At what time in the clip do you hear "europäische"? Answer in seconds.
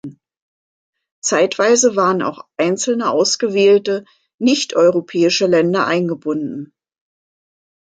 4.75-5.45